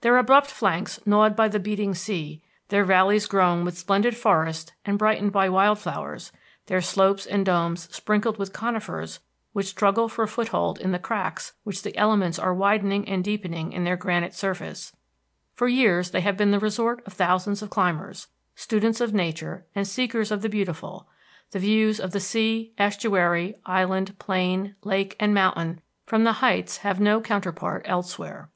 [0.00, 4.98] Their abrupt flanks gnawed by the beating sea, their valleys grown with splendid forests and
[4.98, 6.32] brightened by wild flowers,
[6.66, 9.20] their slopes and domes sprinkled with conifers
[9.52, 13.84] which struggle for foothold in the cracks which the elements are widening and deepening in
[13.84, 14.92] their granite surface,
[15.54, 18.26] for years they have been the resort of thousands of climbers,
[18.56, 21.06] students of nature and seekers of the beautiful;
[21.52, 27.20] the views of sea, estuary, island, plain, lake, and mountain from the heights have no
[27.20, 28.50] counterpart elsewhere.